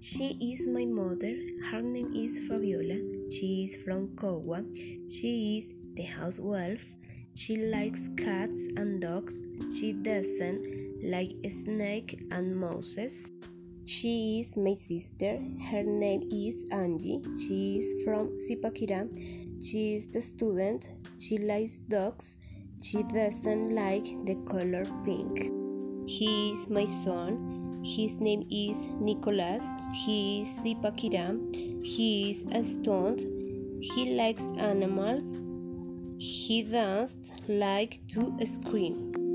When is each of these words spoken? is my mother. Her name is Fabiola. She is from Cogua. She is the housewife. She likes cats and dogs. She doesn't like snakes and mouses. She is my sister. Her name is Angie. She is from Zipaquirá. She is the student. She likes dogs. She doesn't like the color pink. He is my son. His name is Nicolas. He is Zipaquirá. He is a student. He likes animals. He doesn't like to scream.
is 0.00 0.68
my 0.68 0.84
mother. 0.84 1.34
Her 1.70 1.82
name 1.82 2.14
is 2.14 2.40
Fabiola. 2.46 3.30
She 3.30 3.64
is 3.64 3.76
from 3.82 4.08
Cogua. 4.14 4.64
She 5.10 5.58
is 5.58 5.72
the 5.94 6.04
housewife. 6.04 6.94
She 7.34 7.56
likes 7.56 8.08
cats 8.16 8.56
and 8.76 9.00
dogs. 9.00 9.42
She 9.76 9.92
doesn't 9.92 11.00
like 11.02 11.32
snakes 11.50 12.14
and 12.30 12.56
mouses. 12.56 13.32
She 13.84 14.40
is 14.40 14.56
my 14.56 14.74
sister. 14.74 15.40
Her 15.70 15.82
name 15.82 16.28
is 16.30 16.64
Angie. 16.70 17.22
She 17.34 17.78
is 17.78 18.04
from 18.04 18.36
Zipaquirá. 18.36 19.08
She 19.60 19.96
is 19.96 20.08
the 20.08 20.22
student. 20.22 20.88
She 21.18 21.38
likes 21.38 21.80
dogs. 21.80 22.38
She 22.80 23.02
doesn't 23.02 23.74
like 23.74 24.04
the 24.24 24.36
color 24.48 24.84
pink. 25.04 25.50
He 26.08 26.52
is 26.52 26.70
my 26.70 26.84
son. 26.84 27.67
His 27.96 28.20
name 28.20 28.46
is 28.50 28.86
Nicolas. 29.00 29.64
He 29.94 30.42
is 30.42 30.60
Zipaquirá. 30.60 31.26
He 31.82 32.30
is 32.30 32.44
a 32.52 32.62
student. 32.62 33.22
He 33.80 34.14
likes 34.14 34.42
animals. 34.58 35.38
He 36.18 36.64
doesn't 36.64 37.48
like 37.48 38.06
to 38.08 38.36
scream. 38.44 39.27